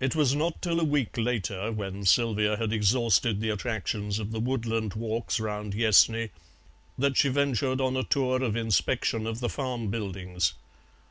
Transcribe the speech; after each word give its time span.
It 0.00 0.14
was 0.14 0.34
not 0.34 0.60
till 0.60 0.78
a 0.78 0.84
week 0.84 1.16
later, 1.16 1.72
when 1.72 2.04
Sylvia 2.04 2.58
had 2.58 2.74
exhausted 2.74 3.40
the 3.40 3.48
attractions 3.48 4.18
of 4.18 4.32
the 4.32 4.38
woodland 4.38 4.92
walks 4.92 5.40
round 5.40 5.72
Yessney, 5.72 6.28
that 6.98 7.16
she 7.16 7.30
ventured 7.30 7.80
on 7.80 7.96
a 7.96 8.04
tour 8.04 8.42
of 8.42 8.54
inspection 8.54 9.26
of 9.26 9.40
the 9.40 9.48
farm 9.48 9.88
buildings. 9.88 10.52